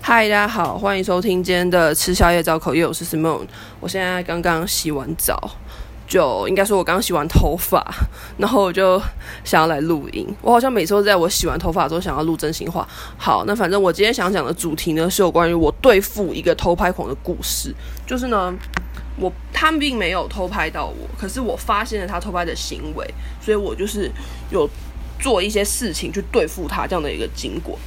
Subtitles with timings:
[0.00, 3.46] 嗨，大家好，欢迎收听今天的吃宵夜找口业，我是 Simon。
[3.78, 5.38] 我现在刚刚洗完澡，
[6.08, 7.84] 就应该说我刚洗完头发，
[8.38, 9.00] 然后我就
[9.44, 10.26] 想要来录音。
[10.40, 12.86] 我好像每次都在我洗完头发的时候想要录真心话。
[13.16, 17.72] 好，那反正我今天想讲的主题呢，是有关于我对付一个偷拍狂的故事。
[18.04, 18.52] 就是呢，
[19.16, 23.06] 我他并没有偷拍到我，可是我发现了他偷拍的行为，
[23.40, 24.10] 所以我就是
[24.50, 24.68] 有
[25.20, 27.78] 做一些事情去对付他这样的一个经过。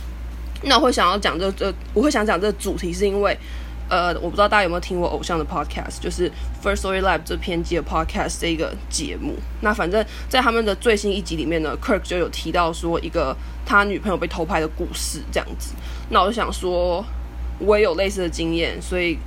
[0.65, 3.37] 那我会想要讲这这，我会想讲这个主题，是因为，
[3.87, 6.31] 呃，我不知道大家有没有听我偶像的 podcast，就是
[6.63, 9.35] First Story Lab 这篇集的 podcast 这一个节目。
[9.61, 15.75] 那反正在他们的最新一集里面呢，Kirk 就有提到说一个他女朋友被偷拍的故事这样子。
[16.09, 17.05] 那我就想说，
[17.59, 19.19] 我也有类似的经验，所以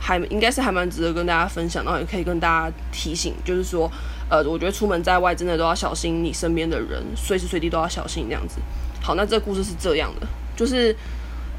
[0.00, 3.88] 还应该是还蛮值得跟大家分享，然后也可以跟大家提醒，就是说，
[4.28, 8.56] 呃，我觉得出门在外真的都要小心你身边的人，随时随地都要小心这样子。
[9.00, 10.26] 好，那这个故事是这样的。
[10.62, 10.94] 就是，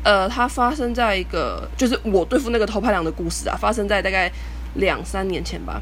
[0.02, 4.32] 呃，它发生在一个，就是我对付那个偷拍狼的故事啊，发生在大概
[4.76, 5.82] 两三年前吧，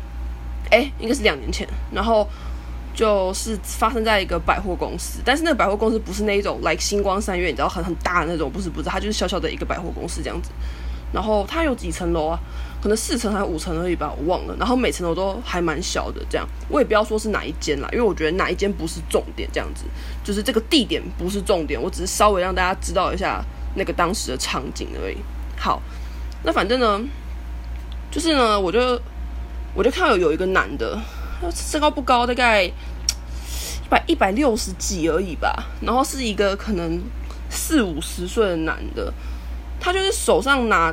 [0.71, 1.67] 哎，应该是两年前。
[1.91, 2.27] 然后
[2.95, 10.49] 就是发生在一个百货公司，但是那个百货公司不是那一种，like 星光三月，你知道很很大的那种，不是不是，它就是小小的一个百货公司这样子。
[11.13, 12.39] 然后它有几层楼啊？
[12.81, 14.55] 可能四层还是五层而已吧，我忘了。
[14.57, 19.83] 然后每层楼都还蛮小的，这样我也不要说是哪一间啦，因为我觉得哪一间不是重点，这样子
[20.23, 25.17] 就是这个地点不是重点，我只是稍微让大家知道一下那个当时的场景而已。
[25.55, 25.79] 好，
[26.43, 26.99] 那反正呢，
[28.09, 28.99] 就是呢，我就
[29.75, 30.99] 我就看到有一个男的，
[31.53, 32.73] 身高不高，大概一
[33.87, 36.99] 百一百六十几而已吧，然后是一个可能
[37.47, 39.13] 四五十岁的男的，
[39.79, 40.91] 他就是手上拿。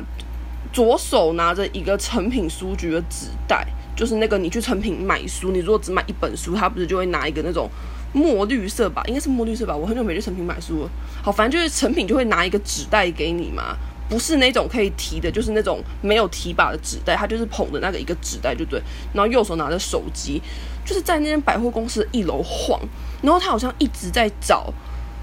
[0.71, 7.69] 左手拿着一个成品书局的纸袋，就是那个你去成品买书，你如果只买一本书，他不是就会拿一个那种
[8.13, 9.03] 墨绿色吧？
[9.07, 9.75] 应该是墨绿色吧？
[9.75, 10.89] 我很久没去成品买书了。
[11.23, 13.75] 好，反正就是成品就会拿一个纸袋给你嘛，
[14.07, 18.79] 不是那种可以提的，就是那种没有提把的纸袋，他就是捧着那个一个纸袋就对。
[19.13, 20.41] 然后右手拿着手机，
[20.85, 22.79] 就是在那间百货公司的一楼晃，
[23.21, 24.71] 然后他好像一直在找。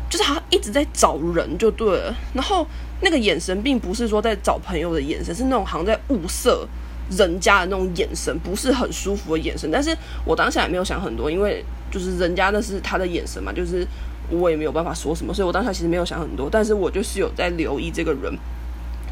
[0.09, 2.67] 就是他一直在找人就对了，然后
[3.01, 6.67] 那个眼神并不是说在找朋友的眼神，是那种好像在物色
[7.11, 9.69] 人家的那种眼神，不是很舒服的眼神。
[9.71, 13.87] 但是我当下也没有想很多，因为就是人家那是他的眼神嘛，就是
[14.31, 16.49] 我也没有办法说什么，所以我当下其实没有想很多。
[16.51, 18.33] 但是我就是有在留意这个人，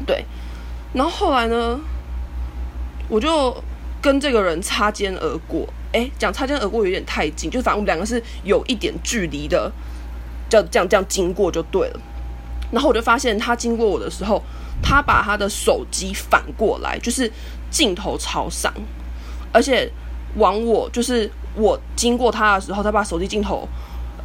[0.05, 0.25] 对。
[0.93, 1.79] 然后后来呢，
[3.09, 3.55] 我就
[4.01, 5.67] 跟这个人擦肩而过。
[5.91, 9.71] 诶，讲擦肩而过有点太近，就反正我们两个是有一点距离的。
[10.49, 11.99] 就这样这样经过就对了，
[12.71, 14.41] 然后我就发现他经过我的时候，
[14.81, 17.31] 他把他的手机反过来，就是
[17.69, 18.73] 镜头朝上，
[19.51, 19.91] 而且
[20.35, 23.67] 往我就是我经过他的时候，他把手机镜头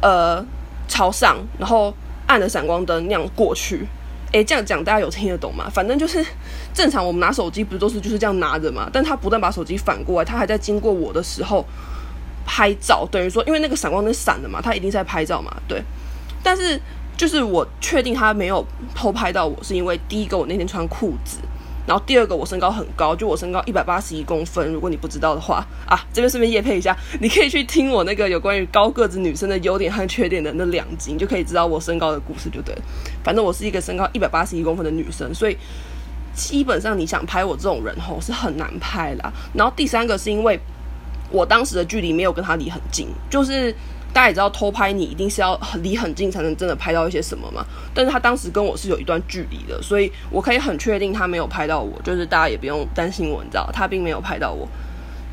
[0.01, 0.45] 呃
[0.87, 1.93] 朝上，然后
[2.27, 3.87] 按着闪光灯那样过去。
[4.33, 5.69] 诶，这样讲大家有听得懂吗？
[5.73, 6.25] 反正就是
[6.73, 11.65] 正常我们拿手机不都是就是这样拿着嘛，但他不但把手机反过来，他还在经过我的时候
[12.45, 15.83] 拍照，等于说因为那个闪光灯闪了嘛，他一定在拍照嘛，对。
[16.43, 16.79] 但是，
[17.15, 18.65] 就是我确定他没有
[18.95, 21.37] 偷拍到我，是因为第一个我那天穿裤子，
[21.85, 24.71] 然后第二个我身高很高，就我身高一百八十一公分。
[24.73, 32.81] 如果你不知道的话啊，这边顺便业配一下， 你可以去听我那个有关于高个子女生的优点和缺点的那两集，你就可以知道我身高的故事，就对了。
[33.23, 35.55] 反正我是一个身高一百八十一公分的女生，所以
[36.33, 39.31] 基本上你想拍我这种人吼是很难拍啦。
[39.53, 40.59] 然后第三个是因为
[41.29, 43.75] 我当时的距离没有跟他离很近，就是。
[44.13, 54.67] 大家也知道偷拍你一定是要离很近才能真的拍到一些什么嘛，但是他当时跟我是有一段距离的，所以我可以很确定他没有拍到我，就是大家也不用担心我，你知道，他并没有拍到我。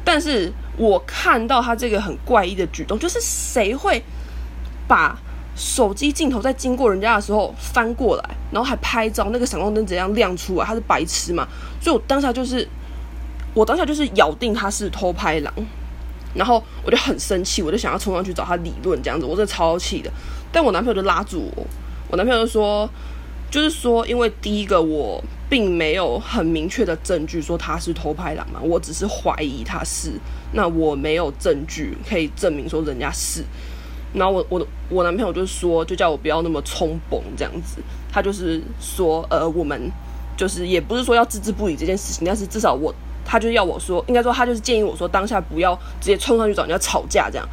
[0.05, 4.03] 但是我看到他这个很怪异的举动，就是谁会
[4.87, 5.19] 把
[5.57, 10.65] 手机镜头在经过人家的时候翻过来，然后还拍照，那个闪光灯怎样亮出来？
[10.65, 11.47] 他是白痴嘛？
[11.81, 12.67] 所以我当下就是，
[13.55, 15.53] 我当下就是咬定他是偷拍狼。
[16.35, 20.11] 然后我就很生气，我就想要冲上去找他理论，这样子，我真的超气的。
[20.53, 21.67] 但我男朋友就拉住我，
[22.11, 22.89] 我男朋友就说，
[23.51, 30.13] 就是说，因为第一个我并没有很明确的证据说他是偷拍狼嘛，我只是怀疑他是，
[30.53, 33.43] 那我没有证据可以证明说人家是。
[34.13, 37.83] 然后我我我男朋友就说，就叫我不要那么冲崩这样子，
[38.13, 39.91] 他就是说，呃，我们
[40.37, 42.95] 就是也不是说要置之不理这件事情，但是至少我。
[43.31, 47.47] 他就要我说，应该说他就是建议我说，当下不要直接冲上去找人家吵架这样。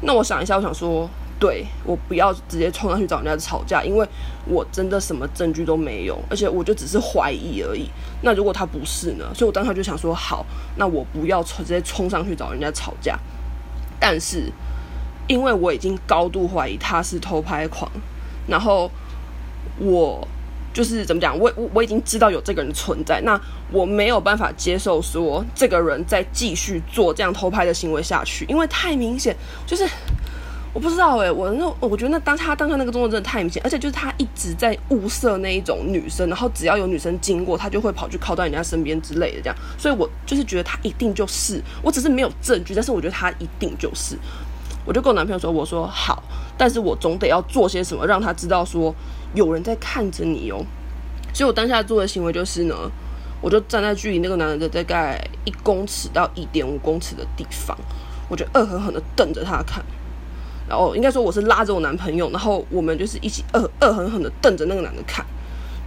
[0.00, 1.06] 那我想一下，我想说，
[1.38, 4.08] 对，我不要直接冲上去找人家吵架，因为
[4.46, 7.90] 我真的什么证据都没有，而且我就只是怀疑而已。
[8.22, 9.26] 那如果他不是呢？
[9.34, 10.46] 所以我当下就想说，好，
[10.76, 13.18] 那我不要直接冲上去找人家吵架。
[14.00, 14.50] 但是
[15.26, 17.90] 因为我已经高度怀疑他是偷拍狂，
[18.46, 18.90] 然后
[19.78, 20.26] 我。
[20.78, 23.36] 就是怎么讲，我我我已经知道有这个人存在，那
[23.72, 29.36] 我没有办法接受说这个人再继续做这样偷拍的行为下去，因为太明显，
[29.66, 29.84] 就是
[30.72, 44.16] 我不知道诶、我那我觉得那当他当下那个动作真的太明显，而且就是他一直在物色那一种女生，然后只要有女生经过，他就会跑去靠到人家身边之类的这样，所以我就是觉得他一定就是，我只是没有证据，但是我觉得他一定就是，
[44.86, 46.22] 我就跟我男朋友说，我说好，
[46.56, 48.94] 但是我总得要做些什么让他知道说。
[49.34, 50.64] 有人在看着你哦，
[51.32, 52.74] 所以我当下做的行为就是呢，
[53.40, 57.76] 我就站在距离那个男人的大概一公尺到一点五公尺的地方，
[58.28, 59.84] 我就恶狠狠的瞪着他看，
[60.68, 65.24] 然后应该说我是拉着我男朋友，然后我们就是一起恶恶狠狠的瞪着那个男的看，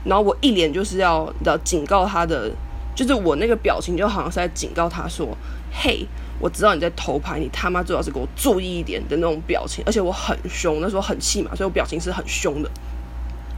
[0.06, 2.52] 然后我一脸就是要要警告他的，
[2.96, 5.38] 就是我那个表情就好像是在警告他说，
[5.72, 6.08] 嘿。
[6.44, 12.72] 我知道你在偷拍，你他妈最好是给我注意一点的那种表情，而且我很凶，那时候很气嘛，所以我表情是很凶的。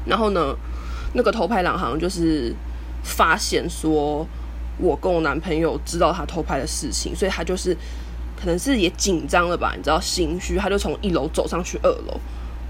[0.06, 0.56] 然后呢，
[1.14, 2.54] 那个偷拍郎好像就是
[3.04, 4.28] 发现说，
[4.78, 7.76] 我跟我男朋友知道他偷拍的事情，所以他就是
[8.40, 12.20] 可能是也紧张了吧，你知道心虚，他就从一楼走上去二楼，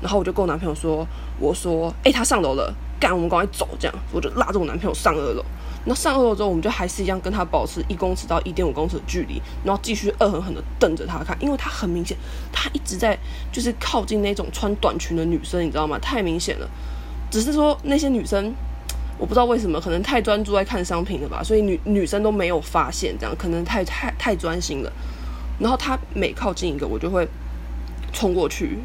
[0.01, 1.07] 然后我就跟我男朋友说，
[1.39, 5.43] 我说，哎、他上楼了，干，我们赶快走，这样，我就拉着我男朋友上二楼。
[5.85, 12.17] 那上二楼之后，我们就还是一样跟他保持一公尺到一点五公尺的距离，然后继续恶狠狠的瞪着他看，因为他很明显，
[12.53, 13.17] 他一直在
[13.51, 15.99] 就是靠近那种穿短裙的女生，你知道吗？
[15.99, 16.69] 太明显了。
[17.33, 18.53] 只是说那些女生，
[19.17, 24.93] 我不知道为什么，可能太专注在看商品了吧，所以女女生都没有发现，这样可能太太太专心了。
[25.59, 27.27] 然后他每靠近一个，我就会
[28.11, 28.77] 冲过去，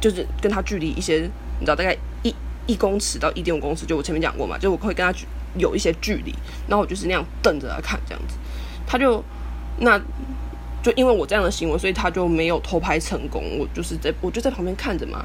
[0.00, 2.34] 就是跟他距离一些，你知道大概一
[2.66, 5.16] 一公尺到一点五公尺，就我前面讲过嘛，就我会跟他
[5.56, 6.34] 有一些距离，
[6.66, 8.34] 然后我就是那样瞪着他看，这样子，
[8.84, 9.22] 他就
[9.78, 9.96] 那
[10.82, 13.44] 就因为我这样的行为，所以他就没有偷拍成功。
[13.60, 15.24] 我就是在我就在旁边看着嘛。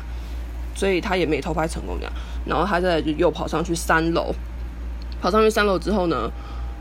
[0.77, 2.13] 所以他也没偷拍成功这样，
[2.45, 4.31] 然后他再就又跑上去三楼，
[5.19, 6.31] 跑上去三楼之后呢，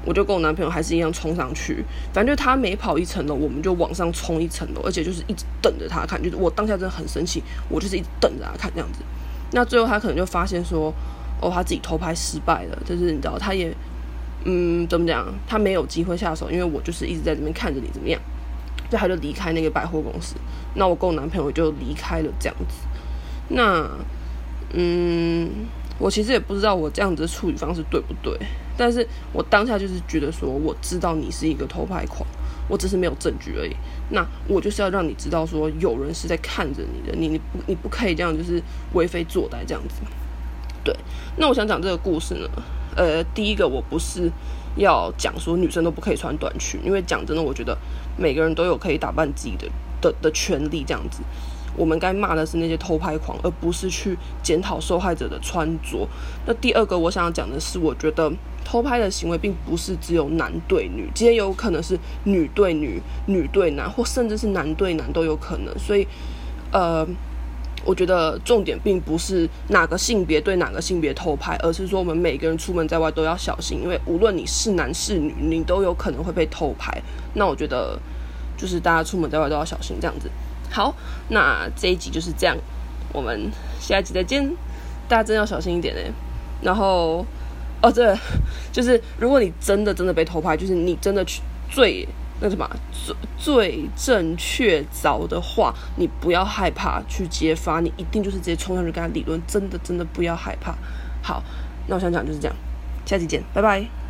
[0.04, 1.82] 我就跟我男朋友还是一样冲上去，
[2.12, 9.00] 反正就他每跑一层楼，我们就往上冲一层楼，而且就是一直等着他看，就是我当下真的很生气，我就是一直等着他看这样子。
[9.52, 10.92] 那最后他可能就发现说，
[11.40, 13.74] 哦，他自己偷拍失败了，就是你知道，他也
[14.44, 18.20] 嗯怎么讲，他没有机会下手，因为我就是一直在这边看着你怎么样，
[18.90, 20.34] 所以他就离开那个百货公司，
[20.74, 22.86] 那我跟我男朋友就离开了这样子。
[23.48, 23.88] 那，
[24.72, 25.48] 嗯，
[25.98, 28.36] 我其实也不知道我这样子的处理方式对不对，
[28.76, 32.26] 但是我当下就是觉得说，我知道你是一个偷拍狂，
[32.68, 33.74] 我只是没有证据而已。
[34.10, 38.62] 那我就是要让你知道说，有人是在看着你的，你你不你不可以这样就是
[38.92, 40.00] 为非作歹这样子。
[40.84, 40.94] 对，
[41.36, 42.48] 那我想讲这个故事呢，
[42.96, 44.30] 呃，第一个我不是
[44.76, 47.76] 要讲说女生都不可以穿短裙，因为讲真的，我觉得
[48.16, 49.68] 每个人都有可以打扮自己的
[50.00, 51.22] 的的权利这样子。
[51.76, 56.06] 我们该骂的是那些偷拍狂，而不是去检讨受害者的穿着。
[56.46, 58.32] 那第二个，我想要讲的是，我觉得
[58.64, 65.78] 偷拍的行为并不是只有男对女，今天有可能是女对女、女对男，或甚至是男对男都有可能。
[65.78, 66.06] 所以，
[66.72, 67.06] 呃，
[67.84, 76.90] 我觉得重点并不是哪个性别对哪个性别偷拍，而是说我们每个人出门在外都要小心，因为无论你是男是女，你都有可能会被偷拍。
[77.34, 77.96] 那我觉得，
[78.56, 80.28] 就是大家出门在外都要小心这样子。
[80.76, 80.94] 好，
[81.30, 82.54] 那这一集就是这样，
[83.10, 83.50] 我们
[83.80, 84.46] 下一集再见。
[85.08, 86.12] 大家真的要小心一点哎。
[86.60, 87.24] 然后，
[87.80, 88.14] 哦，对，
[88.70, 92.06] 就是如果你真的真的被偷拍，就是你真的去最
[92.42, 100.76] 那什么最最正确凿的话，你不要害怕去揭发，你一定就是直接冲上去跟他理论，真的真的不要害怕。
[101.22, 101.42] 好，
[101.86, 102.54] 那我想讲就是这样，
[103.06, 104.05] 下期见，拜拜。